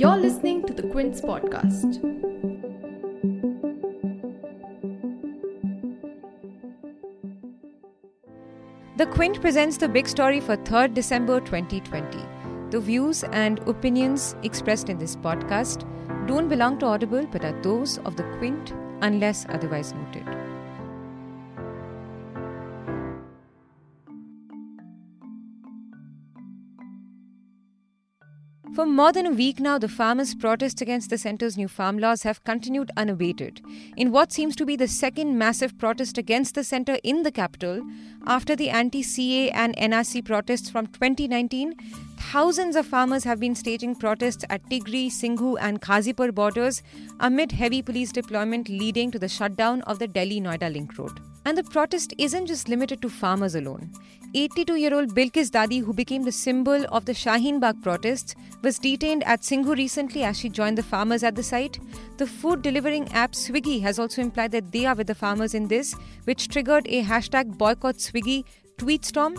You're 0.00 0.16
listening 0.16 0.66
to 0.66 0.72
the 0.72 0.88
Quint 0.90 1.16
podcast. 1.16 2.00
The 8.96 9.04
Quint 9.04 9.42
presents 9.42 9.76
the 9.76 9.90
big 9.90 10.08
story 10.08 10.40
for 10.40 10.56
3rd 10.56 10.94
December 10.94 11.40
2020. 11.40 12.18
The 12.70 12.80
views 12.80 13.24
and 13.24 13.58
opinions 13.68 14.36
expressed 14.42 14.88
in 14.88 14.96
this 14.96 15.16
podcast 15.16 15.86
don't 16.26 16.48
belong 16.48 16.78
to 16.78 16.86
Audible 16.86 17.26
but 17.26 17.44
are 17.44 17.60
those 17.60 17.98
of 17.98 18.16
the 18.16 18.24
Quint 18.38 18.72
unless 19.02 19.44
otherwise 19.50 19.92
noted. 19.92 20.39
For 28.80 28.86
more 28.86 29.12
than 29.12 29.26
a 29.26 29.30
week 29.30 29.60
now, 29.60 29.76
the 29.76 29.88
farmers' 29.88 30.34
protests 30.34 30.80
against 30.80 31.10
the 31.10 31.18
centre's 31.18 31.58
new 31.58 31.68
farm 31.68 31.98
laws 31.98 32.22
have 32.22 32.42
continued 32.44 32.90
unabated. 32.96 33.60
In 33.94 34.10
what 34.10 34.32
seems 34.32 34.56
to 34.56 34.64
be 34.64 34.74
the 34.74 34.88
second 34.88 35.36
massive 35.36 35.76
protest 35.76 36.16
against 36.16 36.54
the 36.54 36.64
centre 36.64 36.96
in 37.04 37.22
the 37.22 37.30
capital, 37.30 37.82
after 38.26 38.56
the 38.56 38.70
anti 38.70 39.02
CAA 39.02 39.50
and 39.52 39.76
NRC 39.76 40.24
protests 40.24 40.70
from 40.70 40.86
2019, 40.86 41.74
thousands 42.32 42.74
of 42.74 42.86
farmers 42.86 43.24
have 43.24 43.38
been 43.38 43.54
staging 43.54 43.96
protests 43.96 44.46
at 44.48 44.64
Tigri, 44.70 45.08
Singhu, 45.10 45.58
and 45.60 45.82
Ghazipur 45.82 46.34
borders 46.34 46.82
amid 47.18 47.52
heavy 47.52 47.82
police 47.82 48.12
deployment 48.12 48.70
leading 48.70 49.10
to 49.10 49.18
the 49.18 49.28
shutdown 49.28 49.82
of 49.82 49.98
the 49.98 50.08
Delhi 50.08 50.40
Noida 50.40 50.72
link 50.72 50.96
road. 50.96 51.20
And 51.44 51.56
the 51.56 51.64
protest 51.64 52.12
isn't 52.18 52.46
just 52.46 52.68
limited 52.68 53.00
to 53.02 53.08
farmers 53.08 53.54
alone. 53.54 53.90
82 54.34 54.76
year 54.76 54.94
old 54.94 55.14
Bilkis 55.14 55.50
Dadi, 55.50 55.82
who 55.82 55.92
became 55.92 56.22
the 56.22 56.30
symbol 56.30 56.84
of 56.90 57.04
the 57.04 57.12
Shaheen 57.12 57.58
Bagh 57.58 57.82
protests, 57.82 58.34
was 58.62 58.78
detained 58.78 59.24
at 59.24 59.42
Singhu 59.42 59.76
recently 59.76 60.22
as 60.22 60.38
she 60.38 60.48
joined 60.48 60.78
the 60.78 60.82
farmers 60.82 61.24
at 61.24 61.34
the 61.34 61.42
site. 61.42 61.80
The 62.18 62.26
food 62.26 62.62
delivering 62.62 63.08
app 63.12 63.32
Swiggy 63.32 63.80
has 63.82 63.98
also 63.98 64.22
implied 64.22 64.52
that 64.52 64.70
they 64.70 64.86
are 64.86 64.94
with 64.94 65.08
the 65.08 65.14
farmers 65.14 65.54
in 65.54 65.66
this, 65.66 65.94
which 66.24 66.48
triggered 66.48 66.86
a 66.88 67.02
hashtag 67.02 67.58
boycott 67.58 67.96
Swiggy 67.96 68.44
tweet 68.78 69.04
storm. 69.04 69.34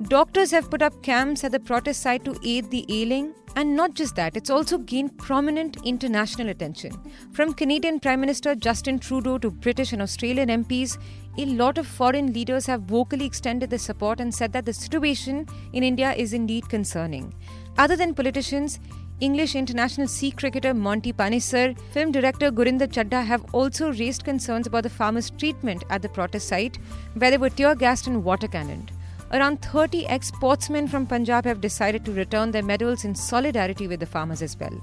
Doctors 0.00 0.50
have 0.50 0.70
put 0.70 0.82
up 0.82 1.02
camps 1.02 1.44
at 1.44 1.52
the 1.52 1.60
protest 1.60 2.02
site 2.02 2.24
to 2.24 2.34
aid 2.42 2.70
the 2.70 2.84
ailing. 2.88 3.34
And 3.54 3.76
not 3.76 3.92
just 3.92 4.16
that, 4.16 4.36
it's 4.36 4.48
also 4.48 4.78
gained 4.78 5.18
prominent 5.18 5.76
international 5.84 6.48
attention. 6.48 6.92
From 7.32 7.52
Canadian 7.52 8.00
Prime 8.00 8.20
Minister 8.20 8.54
Justin 8.54 8.98
Trudeau 8.98 9.36
to 9.38 9.50
British 9.50 9.92
and 9.92 10.00
Australian 10.00 10.48
MPs, 10.48 10.96
a 11.36 11.44
lot 11.44 11.76
of 11.76 11.86
foreign 11.86 12.32
leaders 12.32 12.64
have 12.66 12.82
vocally 12.82 13.26
extended 13.26 13.68
their 13.68 13.78
support 13.78 14.20
and 14.20 14.34
said 14.34 14.52
that 14.54 14.64
the 14.64 14.72
situation 14.72 15.46
in 15.74 15.84
India 15.84 16.14
is 16.14 16.32
indeed 16.32 16.68
concerning. 16.70 17.34
Other 17.76 17.94
than 17.94 18.14
politicians, 18.14 18.80
English 19.20 19.54
international 19.54 20.08
Sikh 20.08 20.38
cricketer 20.38 20.74
Monty 20.74 21.12
Panesar, 21.12 21.78
film 21.92 22.10
director 22.10 22.50
Gurinder 22.50 22.88
Chadha 22.88 23.22
have 23.24 23.44
also 23.54 23.92
raised 23.92 24.24
concerns 24.24 24.66
about 24.66 24.82
the 24.82 24.90
farmers' 24.90 25.30
treatment 25.30 25.84
at 25.90 26.02
the 26.02 26.08
protest 26.08 26.48
site, 26.48 26.78
where 27.14 27.30
they 27.30 27.38
were 27.38 27.50
tear 27.50 27.74
gassed 27.74 28.06
and 28.06 28.24
water 28.24 28.48
cannoned. 28.48 28.90
Around 29.32 29.62
30 29.62 30.06
ex 30.08 30.28
sportsmen 30.28 30.86
from 30.86 31.06
Punjab 31.06 31.46
have 31.46 31.62
decided 31.62 32.04
to 32.04 32.12
return 32.12 32.50
their 32.50 32.62
medals 32.62 33.06
in 33.06 33.14
solidarity 33.14 33.88
with 33.88 34.00
the 34.00 34.06
farmers 34.06 34.42
as 34.42 34.58
well. 34.60 34.78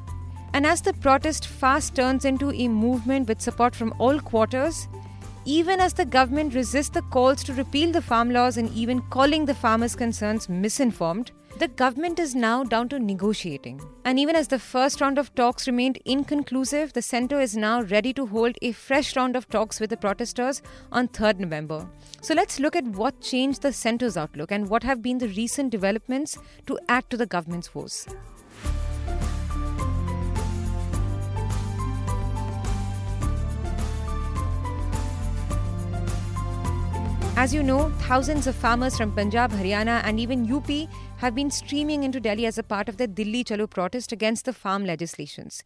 And 0.54 0.66
as 0.66 0.82
the 0.82 0.94
protest 0.94 1.46
fast 1.46 1.96
turns 1.96 2.26
into 2.26 2.52
a 2.52 2.68
movement 2.68 3.28
with 3.28 3.42
support 3.42 3.76
from 3.76 3.94
all 4.00 4.20
quarters, 4.20 4.88
even 5.46 5.80
as 5.80 5.94
the 5.94 6.06
government 6.06 6.54
resists 6.54 6.90
the 6.90 7.02
calls 7.04 7.44
to 7.44 7.54
repeal 7.54 7.92
the 7.92 8.02
farm 8.02 8.30
laws 8.30 8.58
and 8.58 8.70
even 8.74 9.02
calling 9.10 9.46
the 9.46 9.54
farmers' 9.54 9.96
concerns 9.96 10.50
misinformed, 10.50 11.32
the 11.58 11.68
government 11.68 12.20
is 12.20 12.36
now 12.36 12.64
down 12.64 12.88
to 12.90 13.00
negotiating. 13.00 13.82
And 14.06 14.20
even 14.20 14.36
as 14.36 14.48
the 14.48 14.60
first 14.60 15.02
round 15.02 15.18
of 15.18 15.34
talks 15.36 15.68
remained 15.68 16.00
inconclusive, 16.06 16.94
the 16.94 17.02
centre 17.02 17.40
is 17.40 17.58
now 17.58 17.82
ready 17.82 18.14
to 18.14 18.26
hold 18.28 18.58
a 18.62 18.72
fresh 18.72 19.16
round 19.16 19.36
of 19.36 19.50
talks 19.50 19.80
with 19.80 19.90
the 19.90 19.98
protesters 19.98 20.62
on 20.92 21.08
3rd 21.08 21.40
November. 21.40 21.90
So 22.22 22.34
let's 22.34 22.60
look 22.60 22.76
at 22.76 22.86
what 22.86 23.20
changed 23.20 23.62
the 23.62 23.74
centre's 23.74 24.16
outlook 24.16 24.52
and 24.52 24.70
what 24.70 24.84
have 24.84 25.02
been 25.02 25.18
the 25.18 25.30
recent 25.30 25.72
developments 25.72 26.38
to 26.68 26.80
add 26.88 27.10
to 27.10 27.18
the 27.18 27.26
government's 27.26 27.74
woes. 27.74 28.08
As 37.42 37.54
you 37.54 37.64
know, 37.64 37.90
thousands 38.00 38.48
of 38.48 38.56
farmers 38.56 38.98
from 38.98 39.14
Punjab, 39.16 39.52
Haryana, 39.52 40.02
and 40.04 40.20
even 40.20 40.52
UP 40.54 40.70
have 41.20 41.34
been 41.34 41.50
streaming 41.50 42.04
into 42.04 42.20
Delhi 42.20 42.46
as 42.46 42.58
a 42.58 42.64
part 42.64 42.90
of 42.90 42.98
the 42.98 43.08
Dilli 43.08 43.46
Chalo 43.46 43.70
protest 43.70 44.12
against 44.12 44.44
the 44.44 44.52
farm 44.52 44.84
legislations. 44.84 45.64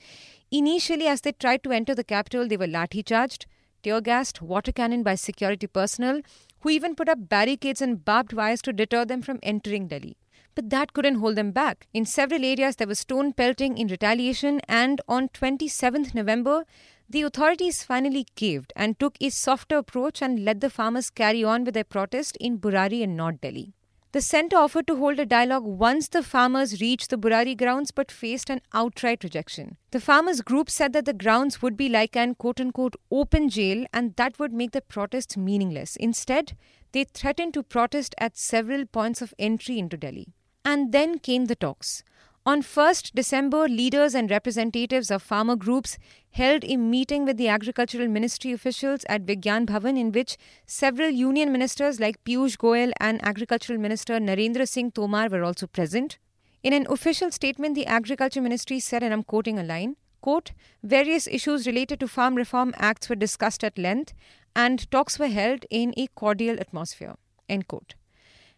Initially, 0.51 1.07
as 1.07 1.21
they 1.21 1.31
tried 1.31 1.63
to 1.63 1.71
enter 1.71 1.95
the 1.95 2.03
capital, 2.03 2.47
they 2.47 2.57
were 2.57 2.67
lathi 2.67 3.03
charged, 3.03 3.47
tear 3.81 4.01
gassed, 4.01 4.39
water 4.39 4.71
cannon 4.71 5.01
by 5.01 5.15
security 5.15 5.65
personnel, 5.65 6.21
who 6.59 6.69
even 6.69 6.93
put 6.93 7.09
up 7.09 7.27
barricades 7.27 7.81
and 7.81 8.05
barbed 8.05 8.33
wires 8.33 8.61
to 8.61 8.71
deter 8.71 9.03
them 9.03 9.23
from 9.23 9.39
entering 9.41 9.87
Delhi. 9.87 10.15
But 10.53 10.69
that 10.69 10.93
couldn't 10.93 11.15
hold 11.15 11.37
them 11.37 11.49
back. 11.49 11.87
In 11.91 12.05
several 12.05 12.45
areas, 12.45 12.75
there 12.75 12.85
was 12.85 12.99
stone 12.99 13.33
pelting 13.33 13.79
in 13.79 13.87
retaliation, 13.87 14.61
and 14.69 15.01
on 15.07 15.29
27th 15.29 16.13
November, 16.13 16.65
the 17.09 17.21
authorities 17.21 17.83
finally 17.83 18.25
caved 18.35 18.73
and 18.75 18.99
took 18.99 19.15
a 19.21 19.29
softer 19.29 19.77
approach 19.77 20.21
and 20.21 20.43
let 20.43 20.61
the 20.61 20.69
farmers 20.69 21.09
carry 21.09 21.43
on 21.43 21.63
with 21.63 21.73
their 21.73 21.83
protest 21.83 22.37
in 22.37 22.57
Burari 22.57 23.03
and 23.03 23.15
North 23.15 23.41
Delhi. 23.41 23.73
The 24.13 24.21
centre 24.21 24.57
offered 24.57 24.85
to 24.87 24.95
hold 24.95 25.17
a 25.17 25.25
dialogue 25.25 25.63
once 25.65 26.07
the 26.07 26.21
farmers 26.21 26.79
reached 26.79 27.09
the 27.09 27.17
Burari 27.17 27.55
grounds 27.55 27.89
but 27.89 28.11
faced 28.11 28.47
an 28.51 28.61
outright 28.71 29.23
rejection. 29.23 29.77
The 29.89 29.99
farmers' 29.99 30.41
group 30.41 30.69
said 30.69 30.93
that 30.93 31.05
the 31.05 31.13
grounds 31.13 31.63
would 31.63 31.75
be 31.75 31.89
like 31.89 32.15
an 32.15 32.35
quote 32.35 32.61
unquote 32.61 32.95
open 33.09 33.49
jail 33.49 33.85
and 33.91 34.15
that 34.17 34.37
would 34.37 34.53
make 34.53 34.71
the 34.71 34.81
protests 34.81 35.35
meaningless. 35.35 35.95
Instead, 35.95 36.55
they 36.91 37.05
threatened 37.05 37.55
to 37.55 37.63
protest 37.63 38.13
at 38.19 38.37
several 38.37 38.85
points 38.85 39.23
of 39.23 39.33
entry 39.39 39.79
into 39.79 39.97
Delhi. 39.97 40.27
And 40.63 40.91
then 40.91 41.17
came 41.17 41.45
the 41.45 41.55
talks. 41.55 42.03
On 42.45 42.61
1st 42.61 43.13
December, 43.13 43.69
leaders 43.69 44.13
and 44.13 44.29
representatives 44.29 45.09
of 45.09 45.23
farmer 45.23 45.55
groups 45.55 45.97
held 46.31 46.65
a 46.65 46.75
meeting 46.75 47.23
with 47.23 47.37
the 47.37 47.47
Agricultural 47.47 48.09
Ministry 48.09 48.51
officials 48.51 49.05
at 49.07 49.25
Vigyan 49.25 49.65
Bhavan 49.65 49.97
in 49.97 50.11
which 50.11 50.35
several 50.65 51.09
union 51.09 51.53
ministers 51.53 52.01
like 52.01 52.21
Piyush 52.25 52.57
Goyal 52.57 52.91
and 52.99 53.23
Agricultural 53.25 53.79
Minister 53.79 54.19
Narendra 54.19 54.67
Singh 54.67 54.91
Tomar 54.91 55.29
were 55.29 55.45
also 55.45 55.67
present. 55.67 56.17
In 56.63 56.73
an 56.73 56.85
official 56.89 57.31
statement, 57.31 57.75
the 57.75 57.85
Agriculture 57.85 58.41
Ministry 58.41 58.81
said, 58.81 59.03
and 59.03 59.13
I'm 59.13 59.23
quoting 59.23 59.57
a 59.57 59.63
line, 59.63 59.95
quote, 60.19 60.51
various 60.83 61.27
issues 61.27 61.65
related 61.65 62.01
to 62.01 62.09
farm 62.09 62.35
reform 62.35 62.73
acts 62.75 63.07
were 63.07 63.15
discussed 63.15 63.63
at 63.63 63.77
length 63.77 64.13
and 64.53 64.91
talks 64.91 65.17
were 65.17 65.29
held 65.29 65.65
in 65.69 65.93
a 65.95 66.07
cordial 66.07 66.59
atmosphere, 66.59 67.15
end 67.47 67.69
quote. 67.69 67.95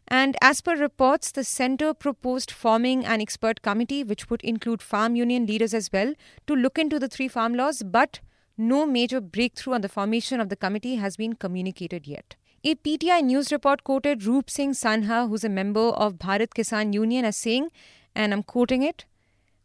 And 0.07 0.35
as 0.41 0.61
per 0.61 0.75
reports, 0.75 1.31
the 1.31 1.43
centre 1.43 1.93
proposed 1.93 2.51
forming 2.51 3.05
an 3.05 3.21
expert 3.21 3.61
committee 3.61 4.03
which 4.03 4.29
would 4.29 4.41
include 4.43 4.81
farm 4.81 5.15
union 5.15 5.45
leaders 5.45 5.73
as 5.73 5.89
well 5.91 6.13
to 6.45 6.55
look 6.55 6.77
into 6.77 6.99
the 6.99 7.07
three 7.07 7.27
farm 7.27 7.55
laws, 7.55 7.81
but 7.83 8.19
no 8.57 8.85
major 8.85 9.19
breakthrough 9.19 9.73
on 9.73 9.81
the 9.81 9.89
formation 9.89 10.39
of 10.39 10.49
the 10.49 10.55
committee 10.55 10.95
has 10.95 11.17
been 11.17 11.33
communicated 11.33 12.07
yet. 12.07 12.35
A 12.63 12.75
PTI 12.75 13.21
news 13.23 13.51
report 13.51 13.83
quoted 13.83 14.23
Roop 14.25 14.49
Singh 14.49 14.71
Sanha, 14.71 15.27
who's 15.27 15.43
a 15.43 15.49
member 15.49 15.89
of 15.89 16.15
Bharat 16.15 16.53
Kisan 16.55 16.93
Union, 16.93 17.25
as 17.25 17.37
saying, 17.37 17.69
and 18.15 18.33
I'm 18.33 18.43
quoting 18.43 18.81
it, 18.81 19.05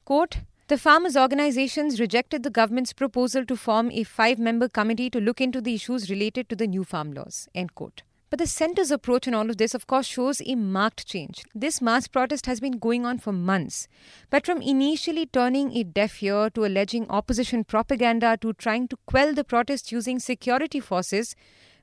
quote, 0.04 0.38
the 0.68 0.78
farmers' 0.78 1.16
organizations 1.16 1.98
rejected 1.98 2.42
the 2.42 2.50
government's 2.50 2.92
proposal 2.92 3.44
to 3.46 3.56
form 3.56 3.90
a 3.90 4.04
five 4.04 4.38
member 4.38 4.68
committee 4.68 5.10
to 5.10 5.20
look 5.20 5.40
into 5.40 5.60
the 5.60 5.74
issues 5.74 6.10
related 6.10 6.48
to 6.48 6.54
the 6.54 6.66
new 6.66 6.84
farm 6.84 7.12
laws. 7.12 7.48
End 7.54 7.74
quote. 7.74 8.02
But 8.30 8.38
the 8.38 8.46
centre's 8.46 8.92
approach 8.92 9.26
in 9.26 9.34
all 9.34 9.50
of 9.50 9.56
this, 9.56 9.74
of 9.74 9.88
course, 9.88 10.06
shows 10.06 10.40
a 10.46 10.54
marked 10.54 11.04
change. 11.04 11.42
This 11.52 11.82
mass 11.82 12.06
protest 12.06 12.46
has 12.46 12.60
been 12.60 12.78
going 12.78 13.04
on 13.04 13.18
for 13.18 13.32
months. 13.32 13.88
But 14.30 14.46
from 14.46 14.62
initially 14.62 15.26
turning 15.26 15.76
a 15.76 15.82
deaf 15.82 16.22
ear 16.22 16.48
to 16.50 16.64
alleging 16.64 17.10
opposition 17.10 17.64
propaganda 17.64 18.38
to 18.40 18.52
trying 18.52 18.86
to 18.88 18.96
quell 19.06 19.34
the 19.34 19.42
protests 19.42 19.90
using 19.90 20.20
security 20.20 20.78
forces, 20.78 21.34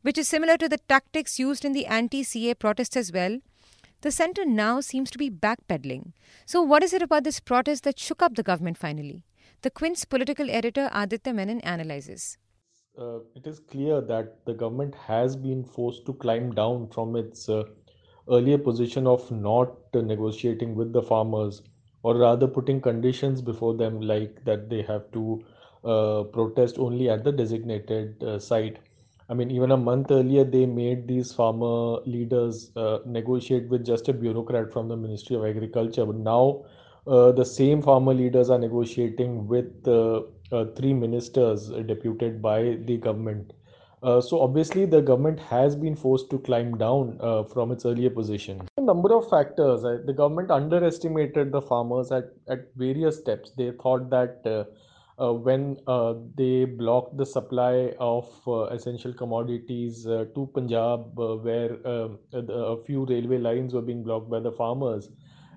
which 0.03 0.17
is 0.17 0.29
similar 0.29 0.55
to 0.55 0.69
the 0.69 0.77
tactics 0.87 1.37
used 1.37 1.65
in 1.65 1.73
the 1.73 1.85
anti 1.85 2.23
CAA 2.23 2.57
protests 2.57 2.95
as 2.95 3.11
well, 3.11 3.39
the 3.99 4.11
centre 4.11 4.45
now 4.45 4.79
seems 4.79 5.11
to 5.11 5.17
be 5.17 5.29
backpedaling. 5.29 6.13
So, 6.45 6.61
what 6.61 6.81
is 6.81 6.93
it 6.93 7.01
about 7.01 7.25
this 7.25 7.41
protest 7.41 7.83
that 7.83 7.99
shook 7.99 8.21
up 8.21 8.35
the 8.35 8.43
government 8.43 8.77
finally? 8.77 9.23
The 9.63 9.71
Quint's 9.71 10.05
political 10.05 10.49
editor 10.49 10.89
Aditya 10.93 11.33
Menon 11.33 11.59
analyzes 11.61 12.37
uh, 12.97 13.19
it 13.35 13.47
is 13.47 13.59
clear 13.59 14.01
that 14.01 14.45
the 14.45 14.53
government 14.53 14.95
has 14.95 15.35
been 15.35 15.63
forced 15.63 16.05
to 16.05 16.13
climb 16.13 16.53
down 16.53 16.87
from 16.89 17.15
its 17.15 17.49
uh, 17.49 17.63
earlier 18.29 18.57
position 18.57 19.07
of 19.07 19.29
not 19.31 19.73
negotiating 19.93 20.75
with 20.75 20.93
the 20.93 21.01
farmers, 21.01 21.61
or 22.03 22.15
rather 22.17 22.47
putting 22.47 22.81
conditions 22.81 23.41
before 23.41 23.73
them, 23.75 24.01
like 24.01 24.43
that 24.45 24.69
they 24.69 24.81
have 24.81 25.11
to 25.11 25.43
uh, 25.83 26.23
protest 26.23 26.77
only 26.77 27.09
at 27.09 27.23
the 27.23 27.31
designated 27.31 28.21
uh, 28.23 28.39
site. 28.39 28.79
I 29.29 29.33
mean, 29.33 29.51
even 29.51 29.71
a 29.71 29.77
month 29.77 30.11
earlier, 30.11 30.43
they 30.43 30.65
made 30.65 31.07
these 31.07 31.33
farmer 31.33 31.99
leaders 32.05 32.71
uh, 32.77 32.99
negotiate 33.05 33.67
with 33.67 33.85
just 33.85 34.07
a 34.07 34.13
bureaucrat 34.13 34.71
from 34.71 34.87
the 34.87 34.95
Ministry 34.95 35.35
of 35.35 35.45
Agriculture. 35.45 36.05
But 36.05 36.15
now, 36.15 36.63
uh, 37.05 37.31
the 37.33 37.43
same 37.43 37.81
farmer 37.81 38.13
leaders 38.13 38.49
are 38.49 38.59
negotiating 38.59 39.47
with 39.47 39.87
three 40.75 40.93
ministers 40.93 41.69
deputed 41.85 42.41
by 42.41 42.77
the 42.85 42.97
government. 42.97 43.53
Uh, 44.03 44.21
so 44.21 44.39
obviously, 44.41 44.85
the 44.85 45.01
government 45.01 45.39
has 45.39 45.75
been 45.75 45.95
forced 45.95 46.29
to 46.29 46.37
climb 46.39 46.77
down 46.77 47.17
uh, 47.19 47.43
from 47.43 47.71
its 47.71 47.85
earlier 47.85 48.11
position. 48.11 48.61
A 48.77 48.81
number 48.81 49.13
of 49.13 49.27
factors. 49.29 49.81
the 49.81 50.13
government 50.15 50.51
underestimated 50.51 51.51
the 51.51 51.61
farmers 51.61 52.11
at, 52.11 52.25
at 52.47 52.67
various 52.75 53.17
steps. 53.17 53.51
They 53.57 53.71
thought 53.71 54.09
that 54.11 54.65
uh, 55.19 55.33
when 55.33 55.77
uh, 55.87 56.13
they 56.35 56.65
blocked 56.65 57.17
the 57.17 57.25
supply 57.25 57.91
of 57.99 58.29
uh, 58.47 58.65
essential 58.65 59.13
commodities 59.13 60.05
uh, 60.05 60.25
to 60.35 60.47
Punjab, 60.53 61.19
uh, 61.19 61.35
where 61.37 61.75
um, 61.87 62.19
a 62.33 62.77
few 62.85 63.05
railway 63.05 63.39
lines 63.39 63.73
were 63.73 63.81
being 63.81 64.03
blocked 64.03 64.29
by 64.29 64.39
the 64.39 64.51
farmers, 64.51 65.09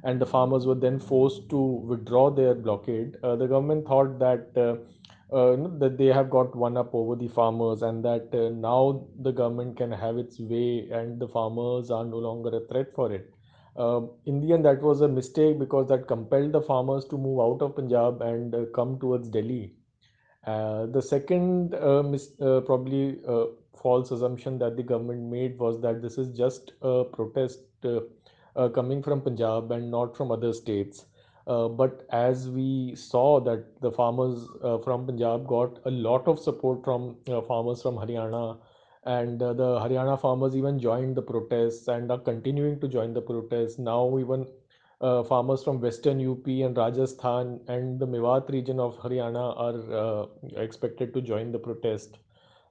and 0.04 0.20
the 0.20 0.26
farmers 0.26 0.66
were 0.66 0.74
then 0.74 0.98
forced 0.98 1.48
to 1.50 1.58
withdraw 1.60 2.30
their 2.30 2.54
blockade. 2.54 3.16
Uh, 3.22 3.36
the 3.36 3.46
government 3.46 3.86
thought 3.86 4.18
that 4.18 4.54
that 4.54 5.94
they 5.96 6.06
have 6.06 6.28
got 6.30 6.54
one 6.56 6.76
up 6.76 6.94
over 6.94 7.14
the 7.16 7.28
farmers, 7.28 7.82
and 7.82 8.04
that 8.04 8.32
now 8.54 9.06
the 9.20 9.32
government 9.32 9.76
can 9.76 9.92
have 9.92 10.18
its 10.18 10.40
way, 10.40 10.88
and 10.90 11.20
the 11.20 11.28
farmers 11.28 11.90
are 11.90 12.04
no 12.04 12.18
longer 12.18 12.56
a 12.56 12.66
threat 12.66 12.92
for 12.94 13.12
it. 13.12 13.30
Uh, 13.76 14.00
in 14.26 14.40
the 14.40 14.52
end, 14.52 14.64
that 14.64 14.82
was 14.82 15.00
a 15.00 15.08
mistake 15.08 15.58
because 15.58 15.88
that 15.88 16.06
compelled 16.08 16.52
the 16.52 16.60
farmers 16.60 17.04
to 17.06 17.16
move 17.16 17.40
out 17.40 17.62
of 17.62 17.76
Punjab 17.76 18.20
and 18.20 18.54
uh, 18.54 18.64
come 18.74 18.98
towards 18.98 19.28
Delhi. 19.28 19.74
Uh, 20.46 20.86
the 20.86 21.02
second 21.02 21.74
uh, 21.74 22.02
mis- 22.02 22.32
uh, 22.40 22.60
probably 22.62 23.18
uh, 23.26 23.44
false 23.80 24.10
assumption 24.10 24.58
that 24.58 24.76
the 24.76 24.82
government 24.82 25.30
made 25.30 25.58
was 25.58 25.80
that 25.80 26.02
this 26.02 26.18
is 26.18 26.36
just 26.36 26.72
a 26.82 27.04
protest 27.04 27.60
coming 28.68 29.02
from 29.02 29.20
Punjab 29.20 29.72
and 29.72 29.90
not 29.90 30.16
from 30.16 30.30
other 30.30 30.52
states. 30.52 31.06
but 31.78 32.02
as 32.16 32.48
we 32.48 32.94
saw 32.94 33.40
that 33.40 33.62
the 33.80 33.90
farmers 33.90 34.46
from 34.84 35.06
Punjab 35.06 35.46
got 35.46 35.78
a 35.84 35.90
lot 35.90 36.28
of 36.28 36.38
support 36.38 36.84
from 36.84 37.16
farmers 37.48 37.82
from 37.82 37.96
Haryana, 37.96 38.58
and 39.04 39.42
uh, 39.42 39.52
the 39.52 39.78
Haryana 39.80 40.20
farmers 40.20 40.54
even 40.54 40.78
joined 40.78 41.16
the 41.16 41.22
protests 41.22 41.88
and 41.88 42.10
are 42.10 42.18
continuing 42.18 42.78
to 42.80 42.88
join 42.88 43.14
the 43.14 43.20
protests. 43.20 43.78
Now, 43.78 44.18
even 44.18 44.46
uh, 45.00 45.22
farmers 45.22 45.64
from 45.64 45.80
Western 45.80 46.20
UP 46.26 46.46
and 46.46 46.76
Rajasthan 46.76 47.60
and 47.68 47.98
the 47.98 48.06
Mewat 48.06 48.50
region 48.50 48.78
of 48.78 48.98
Haryana 48.98 49.58
are 49.58 49.94
uh, 49.94 50.26
expected 50.60 51.14
to 51.14 51.22
join 51.22 51.52
the 51.52 51.58
protest. 51.58 52.18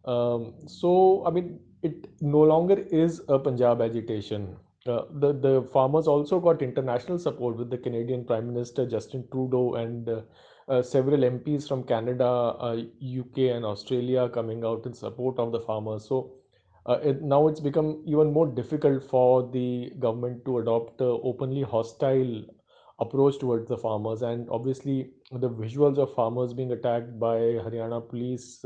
Um, 0.05 0.53
so, 0.67 1.23
I 1.25 1.31
mean, 1.31 1.59
it 1.81 2.07
no 2.21 2.41
longer 2.41 2.77
is 2.77 3.21
a 3.27 3.39
Punjab 3.39 3.81
agitation. 3.81 4.55
Uh, 4.85 5.01
the 5.11 5.33
the 5.33 5.61
farmers 5.73 6.07
also 6.07 6.39
got 6.39 6.61
international 6.61 7.19
support 7.19 7.57
with 7.57 7.69
the 7.69 7.77
Canadian 7.77 8.23
Prime 8.23 8.47
Minister 8.47 8.85
Justin 8.85 9.27
Trudeau 9.29 9.73
and 9.75 10.07
uh, 10.07 10.21
uh, 10.69 10.81
several 10.81 11.23
MPs 11.23 11.67
from 11.67 11.83
Canada, 11.83 12.27
UK, 12.63 13.37
uh, 13.37 13.55
and 13.55 13.65
Australia 13.65 14.29
coming 14.29 14.63
out 14.63 14.85
in 14.85 14.93
support 14.93 15.37
of 15.37 15.51
the 15.51 15.59
farmers. 15.59 16.07
So 16.07 16.31
uh, 16.85 16.99
it, 17.03 17.21
now 17.21 17.47
it's 17.47 17.59
become 17.59 18.03
even 18.05 18.31
more 18.31 18.47
difficult 18.47 19.03
for 19.03 19.49
the 19.51 19.91
government 19.99 20.45
to 20.45 20.59
adopt 20.59 21.01
an 21.01 21.19
openly 21.23 21.63
hostile 21.63 22.45
approach 22.99 23.37
towards 23.37 23.67
the 23.67 23.77
farmers. 23.77 24.21
And 24.21 24.47
obviously, 24.49 25.09
the 25.31 25.49
visuals 25.49 25.97
of 25.97 26.13
farmers 26.13 26.53
being 26.53 26.71
attacked 26.71 27.19
by 27.19 27.37
Haryana 27.65 28.07
police. 28.07 28.63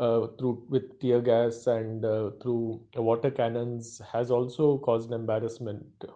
Uh, 0.00 0.26
through 0.38 0.62
with 0.70 0.98
tear 1.00 1.20
gas 1.20 1.66
and 1.66 2.04
uh, 2.06 2.30
through 2.42 2.80
water 2.96 3.30
cannons 3.30 4.00
has 4.12 4.30
also 4.30 4.78
caused 4.78 5.12
embarrassment 5.12 6.06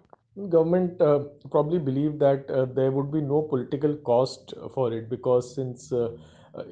government 0.48 1.00
uh, 1.02 1.20
probably 1.50 1.78
believed 1.78 2.19
that 2.19 2.50
uh, 2.50 2.64
there 2.64 2.90
would 2.90 3.10
be 3.12 3.20
no 3.20 3.42
political 3.42 3.94
cost 3.96 4.54
for 4.75 4.92
it 4.92 5.08
because 5.10 5.54
since 5.54 5.92
uh, 5.92 6.10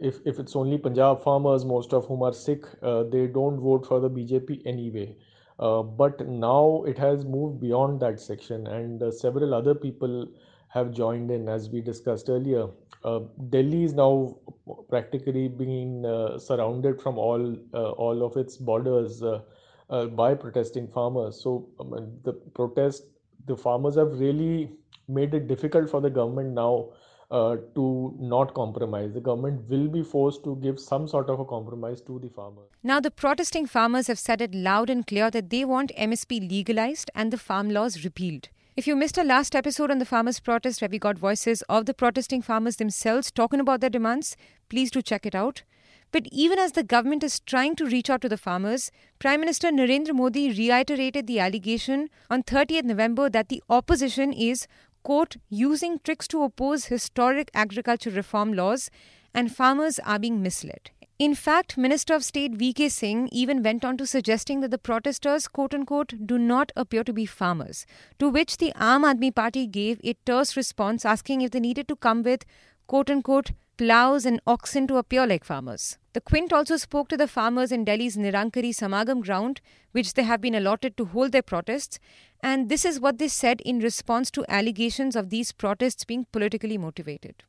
if, 0.01 0.21
if 0.25 0.39
it's 0.39 0.57
only 0.57 0.79
Punjab 0.79 1.23
farmers, 1.23 1.65
most 1.65 1.93
of 1.93 2.07
whom 2.07 2.23
are 2.23 2.33
Sikh, 2.33 2.65
they 3.11 3.27
don't 3.27 3.61
vote 3.61 3.87
for 3.87 4.01
the 4.01 4.09
BJP 4.11 4.63
anyway. 4.65 5.17
But 5.59 6.27
now 6.27 6.85
it 6.87 6.99
has 6.99 7.25
moved 7.25 7.61
beyond 7.61 8.01
that 8.01 8.21
section, 8.21 8.67
and 8.67 9.13
several 9.13 9.55
other 9.55 9.75
people 9.75 10.29
have 10.73 10.93
joined 10.93 11.31
in, 11.31 11.49
as 11.49 11.69
we 11.69 11.81
discussed 11.81 12.29
earlier. 12.29 12.67
Uh, 13.05 13.21
Delhi 13.51 13.85
is 13.85 13.95
now 13.95 14.37
practically 14.89 15.49
being 15.49 16.07
uh, 16.07 16.39
surrounded 16.39 17.01
from 17.01 17.19
all 17.19 17.57
uh, 17.75 17.91
all 17.91 18.25
of 18.25 18.37
its 18.37 18.57
borders 18.57 19.23
by 20.17 20.35
protesting 20.35 20.87
farmers. 20.89 21.41
So 21.43 21.69
um, 21.81 22.13
the 22.23 22.33
protest 22.33 23.05
the 23.47 23.57
farmers 23.57 23.97
have 23.97 24.19
really 24.19 24.71
made 25.09 25.35
it 25.35 25.49
difficult 25.49 25.91
for 25.91 26.01
the 26.01 26.11
government 26.11 26.55
now 26.55 26.91
uh, 27.31 27.57
to 27.75 28.15
not 28.21 28.55
compromise. 28.55 29.13
The 29.13 29.21
government 29.21 29.69
will 29.69 29.89
be 29.89 30.03
forced 30.03 30.45
to 30.45 30.57
give 30.57 30.79
some 30.79 31.09
sort 31.09 31.29
of 31.29 31.41
a 31.41 31.45
compromise 31.45 32.01
to 32.03 32.19
the 32.19 32.29
farmers. 32.29 32.69
Now, 32.83 33.01
the 33.01 33.11
protesting 33.11 33.67
farmers 33.67 34.07
have 34.07 34.19
said 34.19 34.41
it 34.41 34.55
loud 34.55 34.91
and 34.91 35.07
clear 35.07 35.31
that 35.31 35.51
they 35.51 35.65
want 35.65 35.93
MSP 35.99 36.49
legalized 36.49 37.11
and 37.15 37.33
the 37.33 37.39
farm 37.39 37.71
laws 37.71 38.05
repealed. 38.05 38.49
If 38.75 38.87
you 38.87 38.97
missed 38.97 39.19
our 39.19 39.25
last 39.25 39.55
episode 39.55 39.91
on 39.91 39.99
the 39.99 40.07
farmers' 40.07 40.41
protest, 40.41 40.81
where 40.81 40.89
we 40.89 40.99
got 40.99 41.19
voices 41.19 41.61
of 41.69 41.85
the 41.85 41.93
protesting 41.93 42.41
farmers 42.41 42.77
themselves 42.77 43.31
talking 43.31 43.61
about 43.61 43.83
their 43.83 43.91
demands, 43.91 44.35
please 44.71 44.91
do 44.91 45.03
check 45.03 45.27
it 45.27 45.35
out. 45.35 45.63
But 46.11 46.27
even 46.33 46.59
as 46.59 46.73
the 46.73 46.83
government 46.83 47.23
is 47.23 47.41
trying 47.41 47.77
to 47.77 47.85
reach 47.85 48.09
out 48.09 48.23
to 48.23 48.31
the 48.31 48.39
farmers, 48.39 48.91
Prime 49.19 49.41
Minister 49.41 49.71
Narendra 49.71 50.15
Modi 50.15 50.49
reiterated 50.49 51.27
the 51.27 51.39
allegation 51.39 52.09
on 52.31 52.45
30th 52.45 52.85
November 52.85 53.29
that 53.29 53.51
the 53.51 53.63
opposition 53.69 54.33
is, 54.33 54.67
quote, 55.03 55.37
using 55.51 55.99
tricks 55.99 56.27
to 56.29 56.43
oppose 56.43 56.87
historic 56.87 57.51
agriculture 57.53 58.09
reform 58.09 58.55
laws 58.55 58.89
and 59.35 59.55
farmers 59.55 59.99
are 59.99 60.19
being 60.19 60.43
misled. 60.43 60.91
In 61.23 61.37
fact, 61.37 61.79
Minister 61.79 62.15
of 62.15 62.25
State 62.25 62.59
VK 62.59 62.91
Singh 62.91 63.29
even 63.31 63.63
went 63.63 63.85
on 63.85 63.97
to 63.99 64.09
suggesting 64.09 64.61
that 64.61 64.73
the 64.73 64.77
protesters, 64.87 65.47
quote 65.47 65.73
unquote, 65.73 66.15
do 66.27 66.37
not 66.37 66.73
appear 66.75 67.05
to 67.05 67.13
be 67.13 67.27
farmers, 67.27 67.87
to 68.19 68.29
which 68.29 68.57
the 68.57 68.73
Aam 68.75 69.05
Aadmi 69.05 69.33
Party 69.33 69.69
gave 69.69 70.01
a 70.03 70.15
terse 70.27 70.57
response 70.57 71.05
asking 71.05 71.43
if 71.43 71.53
they 71.53 71.61
needed 71.61 71.87
to 71.87 71.95
come 71.95 72.25
with, 72.25 72.45
quote 72.89 73.09
unquote, 73.09 73.53
plows 73.77 74.27
and 74.27 74.41
oxen 74.49 74.89
to 74.89 74.97
appear 74.97 75.25
like 75.25 75.45
farmers. 75.45 75.97
The 76.13 76.21
Quint 76.21 76.53
also 76.53 76.77
spoke 76.77 77.07
to 77.11 77.17
the 77.17 77.29
farmers 77.29 77.71
in 77.71 77.85
Delhi's 77.85 78.17
Nirankari 78.17 78.75
Samagam 78.81 79.23
ground, 79.23 79.61
which 79.93 80.15
they 80.15 80.25
have 80.25 80.41
been 80.41 80.57
allotted 80.57 80.97
to 80.97 81.05
hold 81.05 81.31
their 81.31 81.41
protests, 81.41 82.01
and 82.41 82.69
this 82.69 82.85
is 82.85 82.99
what 82.99 83.19
they 83.19 83.29
said 83.29 83.61
in 83.61 83.79
response 83.79 84.29
to 84.33 84.45
allegations 84.49 85.15
of 85.15 85.31
these 85.31 85.53
protests 85.53 86.05
being 86.05 86.27
politically 86.33 86.79
motivated. 86.79 87.45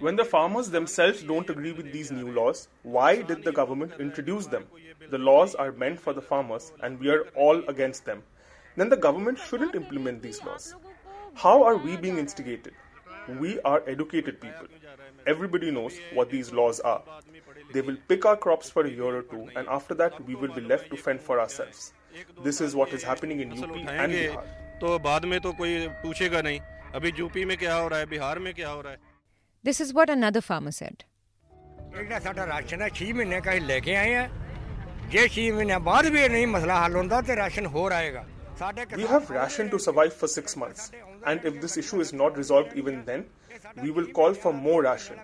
When 0.00 0.16
the 0.16 0.24
farmers 0.24 0.70
themselves 0.70 1.22
don't 1.22 1.50
agree 1.50 1.72
with 1.72 1.92
these 1.92 2.12
new 2.12 2.30
laws, 2.32 2.68
why 2.82 3.22
did 3.22 3.42
the 3.42 3.52
government 3.52 3.92
introduce 3.98 4.46
them? 4.46 4.66
The 5.10 5.18
laws 5.18 5.56
are 5.56 5.72
meant 5.72 5.98
for 6.00 6.12
the 6.12 6.22
farmers 6.22 6.72
and 6.82 7.00
we 7.00 7.10
are 7.10 7.22
all 7.34 7.62
against 7.68 8.04
them. 8.04 8.22
Then 8.76 8.88
the 8.88 8.96
government 8.96 9.38
shouldn't 9.38 9.74
implement 9.74 10.22
these 10.22 10.42
laws. 10.44 10.74
How 11.34 11.64
are 11.64 11.76
we 11.76 11.96
being 11.96 12.18
instigated? 12.18 12.74
We 13.40 13.60
are 13.62 13.82
educated 13.88 14.40
people. 14.40 14.66
Everybody 15.26 15.70
knows 15.70 15.98
what 16.12 16.30
these 16.30 16.52
laws 16.52 16.80
are. 16.80 17.02
They 17.72 17.80
will 17.80 17.96
pick 18.08 18.24
our 18.24 18.36
crops 18.36 18.70
for 18.70 18.84
a 18.84 18.90
year 18.90 19.16
or 19.16 19.22
two, 19.22 19.48
and 19.56 19.66
after 19.68 19.94
that, 19.94 20.24
we 20.26 20.34
will 20.34 20.52
be 20.52 20.60
left 20.60 20.90
to 20.90 20.96
fend 20.96 21.20
for 21.20 21.40
ourselves. 21.40 21.92
This 22.42 22.60
is 22.60 22.76
what 22.76 22.92
is 22.92 23.02
happening 23.02 23.40
in 23.40 23.50
UP 23.52 23.74
and 23.76 24.12
Bihar. 24.12 24.44
तो 24.80 24.98
बाद 24.98 25.24
में 25.24 25.40
तो 25.40 25.52
कोई 25.58 25.86
पूछेगा 26.02 26.40
नहीं 26.42 26.60
अभी 26.95 27.11
UP 27.17 27.45
में 27.45 27.57
क्या 27.57 27.75
हो 27.75 27.87
रहा 27.87 27.99
है 27.99 28.05
बिहार 28.15 28.39
में 28.45 28.53
क्या 28.53 28.69
हो 28.69 28.81
रहा 28.81 28.93
है 28.93 29.07
This 29.65 29.79
is 29.85 29.93
what 29.99 30.11
another 30.15 30.41
farmer 30.49 30.73
said. 30.79 31.05
ਜਿਹੜਾ 31.93 32.19
ਸਾਡਾ 32.19 32.45
ਰਾਸ਼ਨ 32.47 32.81
ਹੈ 32.81 32.87
6 33.01 33.11
ਮਹੀਨੇ 33.19 33.39
ਕਾ 33.45 33.53
ਲੈ 33.67 33.79
ਕੇ 33.85 33.95
ਆਏ 33.95 34.13
ਆ 34.15 34.27
ਜੇ 35.11 35.27
6 35.37 35.45
ਮਹੀਨੇ 35.55 35.77
ਬਾਅਦ 35.87 36.05
ਵੀ 36.15 36.27
ਨਹੀਂ 36.29 36.47
ਮਸਲਾ 36.47 36.79
ਹੱਲ 36.85 36.95
ਹੁੰਦਾ 36.95 37.21
ਤੇ 37.29 37.35
ਰਾਸ਼ਨ 37.35 37.65
ਹੋਰ 37.77 37.91
ਆਏਗਾ 38.01 38.25
We 38.99 39.05
have 39.09 39.29
ration 39.35 39.69
to 39.73 39.77
survive 39.83 40.15
for 40.21 40.27
6 40.39 40.53
months 40.61 40.87
and 41.31 41.45
if 41.51 41.59
this 41.65 41.75
issue 41.81 41.99
is 42.05 42.09
not 42.21 42.39
resolved 42.39 42.73
even 42.81 42.97
then 43.09 43.21
we 43.83 43.91
will 43.97 44.09
call 44.17 44.33
for 44.41 44.51
more 44.65 44.79
ration 44.87 45.21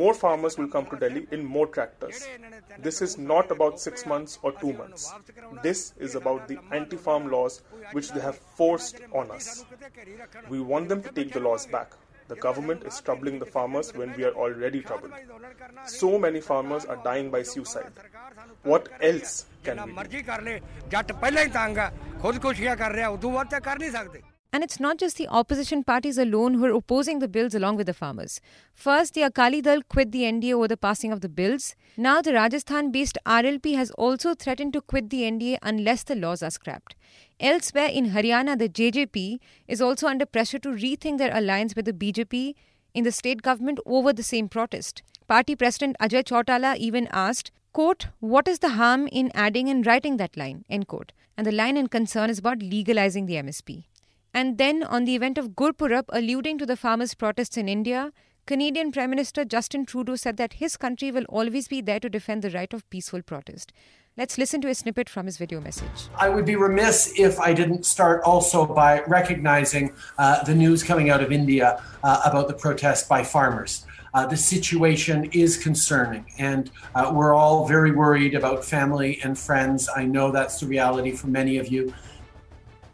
more 0.00 0.14
farmers 0.14 0.56
will 0.58 0.68
come 0.68 0.86
to 0.90 0.96
Delhi 0.96 1.26
in 1.36 1.44
more 1.44 1.66
tractors. 1.66 2.26
This 2.78 3.02
is 3.06 3.18
not 3.18 3.50
about 3.50 3.78
six 3.78 4.06
months 4.06 4.38
or 4.42 4.52
two 4.52 4.72
months. 4.72 5.12
This 5.62 5.92
is 5.98 6.14
about 6.14 6.48
the 6.48 6.58
anti 6.70 6.96
farm 6.96 7.30
laws 7.30 7.60
which 7.92 8.10
they 8.12 8.20
have 8.20 8.38
forced 8.60 9.00
on 9.12 9.30
us. 9.30 9.64
We 10.48 10.60
want 10.60 10.88
them 10.88 11.02
to 11.02 11.10
take 11.10 11.32
the 11.32 11.40
laws 11.40 11.66
back. 11.66 11.92
The 12.28 12.36
government 12.36 12.84
is 12.84 13.00
troubling 13.02 13.38
the 13.38 13.44
farmers 13.44 13.92
when 13.94 14.16
we 14.16 14.24
are 14.24 14.32
already 14.32 14.80
troubled. 14.80 15.12
So 15.86 16.18
many 16.18 16.40
farmers 16.40 16.86
are 16.86 16.96
dying 17.04 17.30
by 17.30 17.42
suicide. 17.42 17.92
What 18.62 18.88
else 19.02 19.44
can 19.64 19.76
we 19.84 19.92
do? 19.92 19.96
And 24.54 24.62
it's 24.62 24.78
not 24.78 24.98
just 24.98 25.16
the 25.16 25.28
opposition 25.28 25.82
parties 25.82 26.18
alone 26.18 26.54
who 26.54 26.66
are 26.66 26.74
opposing 26.76 27.20
the 27.20 27.28
bills 27.28 27.54
along 27.54 27.76
with 27.76 27.86
the 27.86 27.94
farmers. 27.94 28.38
First, 28.74 29.14
the 29.14 29.22
Akali 29.22 29.62
Dal 29.62 29.80
quit 29.82 30.12
the 30.12 30.24
NDA 30.24 30.52
over 30.52 30.68
the 30.68 30.76
passing 30.76 31.10
of 31.10 31.22
the 31.22 31.28
bills. 31.30 31.74
Now, 31.96 32.20
the 32.20 32.34
Rajasthan 32.34 32.92
based 32.92 33.16
RLP 33.24 33.74
has 33.76 33.90
also 33.92 34.34
threatened 34.34 34.74
to 34.74 34.82
quit 34.82 35.08
the 35.08 35.22
NDA 35.22 35.56
unless 35.62 36.02
the 36.02 36.14
laws 36.14 36.42
are 36.42 36.50
scrapped. 36.50 36.94
Elsewhere 37.40 37.86
in 37.86 38.10
Haryana, 38.10 38.58
the 38.58 38.68
JJP 38.68 39.38
is 39.68 39.80
also 39.80 40.06
under 40.06 40.26
pressure 40.26 40.58
to 40.58 40.68
rethink 40.68 41.16
their 41.16 41.34
alliance 41.34 41.74
with 41.74 41.86
the 41.86 41.94
BJP 41.94 42.54
in 42.92 43.04
the 43.04 43.12
state 43.12 43.40
government 43.40 43.80
over 43.86 44.12
the 44.12 44.22
same 44.22 44.50
protest. 44.50 45.02
Party 45.28 45.56
President 45.56 45.96
Ajay 45.98 46.24
Chautala 46.24 46.76
even 46.76 47.08
asked, 47.10 47.52
quote, 47.72 48.08
what 48.20 48.46
is 48.46 48.58
the 48.58 48.70
harm 48.70 49.08
in 49.10 49.30
adding 49.34 49.70
and 49.70 49.86
writing 49.86 50.18
that 50.18 50.36
line, 50.36 50.66
end 50.68 50.88
quote. 50.88 51.12
And 51.38 51.46
the 51.46 51.52
line 51.52 51.78
in 51.78 51.86
concern 51.86 52.28
is 52.28 52.38
about 52.38 52.60
legalizing 52.60 53.24
the 53.24 53.36
MSP. 53.36 53.84
And 54.34 54.56
then, 54.56 54.82
on 54.82 55.04
the 55.04 55.14
event 55.14 55.36
of 55.36 55.50
Gurpurab, 55.50 56.04
alluding 56.08 56.56
to 56.58 56.64
the 56.64 56.76
farmers' 56.76 57.14
protests 57.14 57.58
in 57.58 57.68
India, 57.68 58.12
Canadian 58.46 58.90
Prime 58.90 59.10
Minister 59.10 59.44
Justin 59.44 59.84
Trudeau 59.84 60.16
said 60.16 60.38
that 60.38 60.54
his 60.54 60.78
country 60.78 61.12
will 61.12 61.24
always 61.28 61.68
be 61.68 61.82
there 61.82 62.00
to 62.00 62.08
defend 62.08 62.42
the 62.42 62.50
right 62.50 62.72
of 62.72 62.88
peaceful 62.88 63.20
protest. 63.22 63.72
Let's 64.16 64.38
listen 64.38 64.60
to 64.62 64.68
a 64.68 64.74
snippet 64.74 65.08
from 65.08 65.26
his 65.26 65.36
video 65.36 65.60
message. 65.60 66.08
I 66.18 66.30
would 66.30 66.46
be 66.46 66.56
remiss 66.56 67.12
if 67.18 67.38
I 67.38 67.52
didn't 67.52 67.84
start 67.84 68.22
also 68.24 68.66
by 68.66 69.02
recognizing 69.06 69.92
uh, 70.18 70.42
the 70.44 70.54
news 70.54 70.82
coming 70.82 71.10
out 71.10 71.22
of 71.22 71.30
India 71.30 71.82
uh, 72.02 72.22
about 72.24 72.48
the 72.48 72.54
protest 72.54 73.08
by 73.08 73.22
farmers. 73.22 73.86
Uh, 74.14 74.26
the 74.26 74.36
situation 74.36 75.24
is 75.32 75.56
concerning, 75.56 76.26
and 76.38 76.70
uh, 76.94 77.10
we're 77.14 77.32
all 77.32 77.66
very 77.66 77.92
worried 77.92 78.34
about 78.34 78.64
family 78.64 79.20
and 79.22 79.38
friends. 79.38 79.88
I 79.94 80.04
know 80.04 80.30
that's 80.30 80.60
the 80.60 80.66
reality 80.66 81.12
for 81.12 81.28
many 81.28 81.58
of 81.58 81.68
you 81.68 81.94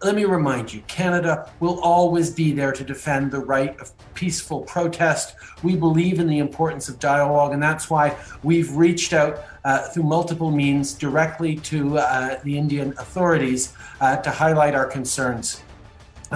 let 0.02 0.14
me 0.14 0.24
remind 0.24 0.72
you 0.72 0.80
Canada 0.82 1.50
will 1.60 1.80
always 1.80 2.30
be 2.30 2.52
there 2.52 2.72
to 2.72 2.84
defend 2.84 3.32
the 3.32 3.40
right 3.40 3.78
of 3.80 3.92
peaceful 4.14 4.60
protest. 4.60 5.34
We 5.62 5.74
believe 5.74 6.20
in 6.20 6.28
the 6.28 6.38
importance 6.38 6.88
of 6.88 6.98
dialogue, 7.00 7.52
and 7.52 7.62
that's 7.62 7.90
why 7.90 8.16
we've 8.42 8.70
reached 8.76 9.12
out 9.12 9.44
uh, 9.64 9.88
through 9.88 10.04
multiple 10.04 10.50
means 10.50 10.94
directly 10.94 11.56
to 11.56 11.98
uh, 11.98 12.40
the 12.44 12.56
Indian 12.56 12.94
authorities 12.98 13.74
uh, 14.00 14.16
to 14.18 14.30
highlight 14.30 14.74
our 14.74 14.86
concerns. 14.86 15.62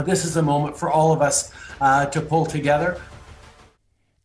this 0.05 0.25
is 0.25 0.37
a 0.37 0.43
moment 0.43 0.77
for 0.77 0.91
all 0.91 1.13
of 1.13 1.23
us 1.23 1.53
uh, 1.81 2.07
to 2.07 2.21
pull 2.21 2.45
together. 2.45 3.01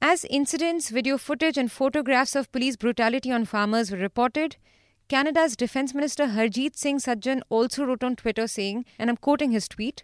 As 0.02 0.26
incidents, 0.26 0.90
video 0.90 1.18
footage, 1.18 1.58
and 1.58 1.72
photographs 1.72 2.36
of 2.36 2.52
police 2.52 2.76
brutality 2.76 3.32
on 3.32 3.46
farmers 3.46 3.92
were 3.92 3.98
reported, 3.98 4.56
Canada's 5.10 5.56
Defence 5.56 5.94
Minister 5.94 6.26
Harjit 6.28 6.76
Singh 6.76 6.98
Sajjan 6.98 7.40
also 7.48 7.86
wrote 7.86 8.04
on 8.04 8.18
Twitter 8.18 8.46
saying, 8.46 8.84
and 9.00 9.10
I'm 9.10 9.16
quoting 9.16 9.52
his 9.52 9.70
tweet 9.70 10.04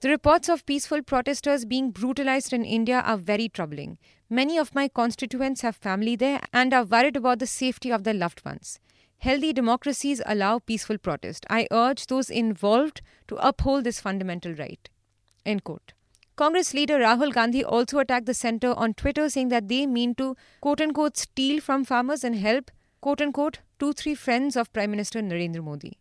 The 0.00 0.10
reports 0.10 0.50
of 0.50 0.66
peaceful 0.66 1.02
protesters 1.02 1.64
being 1.64 1.92
brutalized 1.92 2.52
in 2.52 2.62
India 2.62 3.00
are 3.00 3.16
very 3.16 3.48
troubling. 3.48 3.96
Many 4.28 4.58
of 4.58 4.74
my 4.74 4.86
constituents 4.86 5.62
have 5.62 5.76
family 5.76 6.14
there 6.14 6.40
and 6.52 6.74
are 6.74 6.84
worried 6.84 7.16
about 7.16 7.38
the 7.38 7.46
safety 7.46 7.90
of 7.90 8.04
their 8.04 8.12
loved 8.12 8.44
ones. 8.44 8.80
Healthy 9.16 9.54
democracies 9.54 10.20
allow 10.26 10.58
peaceful 10.58 10.98
protest. 10.98 11.46
I 11.48 11.66
urge 11.70 12.08
those 12.08 12.28
involved 12.28 13.00
to 13.28 13.36
uphold 13.36 13.84
this 13.84 13.98
fundamental 13.98 14.52
right. 14.52 14.90
End 15.46 15.64
quote. 15.64 15.94
Congress 16.36 16.74
leader 16.74 16.98
Rahul 16.98 17.32
Gandhi 17.32 17.64
also 17.64 17.98
attacked 17.98 18.26
the 18.26 18.34
centre 18.34 18.74
on 18.74 18.92
Twitter, 18.92 19.30
saying 19.30 19.48
that 19.48 19.68
they 19.68 19.86
mean 19.86 20.14
to 20.16 20.36
quote 20.60 20.82
unquote 20.82 21.16
steal 21.16 21.62
from 21.62 21.82
farmers 21.84 22.22
and 22.22 22.36
help 22.36 22.70
quote 23.00 23.22
unquote, 23.22 23.60
two, 23.78 23.92
three 23.92 24.14
friends 24.14 24.56
of 24.56 24.72
Prime 24.72 24.90
Minister 24.90 25.20
Narendra 25.20 25.62
Modi. 25.62 25.98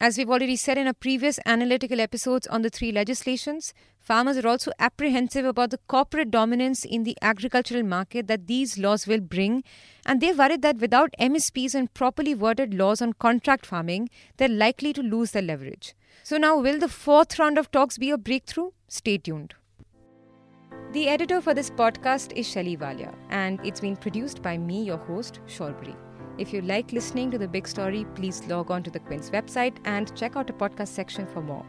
As 0.00 0.16
we've 0.16 0.30
already 0.30 0.54
said 0.54 0.78
in 0.78 0.86
our 0.86 0.92
previous 0.94 1.40
analytical 1.44 2.00
episodes 2.00 2.46
on 2.46 2.62
the 2.62 2.70
three 2.70 2.92
legislations, 2.92 3.74
farmers 3.98 4.38
are 4.38 4.46
also 4.46 4.70
apprehensive 4.78 5.44
about 5.44 5.70
the 5.70 5.80
corporate 5.88 6.30
dominance 6.30 6.84
in 6.84 7.02
the 7.02 7.16
agricultural 7.20 7.82
market 7.82 8.28
that 8.28 8.46
these 8.46 8.78
laws 8.78 9.06
will 9.06 9.20
bring, 9.20 9.64
and 10.06 10.20
they're 10.20 10.36
worried 10.36 10.62
that 10.62 10.78
without 10.78 11.14
MSPs 11.20 11.74
and 11.74 11.92
properly 11.92 12.34
worded 12.34 12.72
laws 12.74 13.02
on 13.02 13.12
contract 13.14 13.66
farming, 13.66 14.08
they're 14.36 14.48
likely 14.48 14.92
to 14.92 15.02
lose 15.02 15.32
their 15.32 15.42
leverage. 15.42 15.94
So, 16.22 16.36
now 16.36 16.58
will 16.58 16.78
the 16.78 16.88
fourth 16.88 17.38
round 17.38 17.58
of 17.58 17.70
talks 17.70 17.98
be 17.98 18.10
a 18.10 18.16
breakthrough? 18.18 18.70
Stay 18.86 19.18
tuned. 19.18 19.54
The 20.92 21.08
editor 21.08 21.40
for 21.40 21.54
this 21.54 21.70
podcast 21.70 22.32
is 22.36 22.48
Shelly 22.48 22.76
Walia, 22.76 23.14
and 23.30 23.58
it's 23.66 23.80
been 23.80 23.96
produced 23.96 24.42
by 24.42 24.56
me, 24.56 24.84
your 24.84 24.96
host, 24.96 25.40
Shorbori. 25.46 25.96
If 26.38 26.52
you 26.52 26.60
like 26.62 26.92
listening 26.92 27.32
to 27.32 27.38
the 27.38 27.48
big 27.48 27.66
story, 27.66 28.06
please 28.14 28.46
log 28.46 28.70
on 28.70 28.84
to 28.84 28.90
the 28.90 29.00
Quint's 29.00 29.30
website 29.30 29.76
and 29.84 30.16
check 30.16 30.36
out 30.36 30.46
the 30.46 30.52
podcast 30.52 30.88
section 30.88 31.26
for 31.26 31.42
more. 31.42 31.66